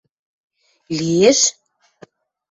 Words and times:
Лиэш... 0.97 1.39